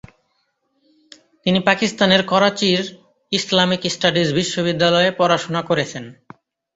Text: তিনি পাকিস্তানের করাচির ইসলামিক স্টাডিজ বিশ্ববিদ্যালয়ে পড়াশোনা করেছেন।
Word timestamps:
তিনি 1.45 1.59
পাকিস্তানের 1.59 2.21
করাচির 2.23 2.81
ইসলামিক 3.31 3.81
স্টাডিজ 3.89 4.27
বিশ্ববিদ্যালয়ে 4.33 5.11
পড়াশোনা 5.11 5.61
করেছেন। 5.61 6.03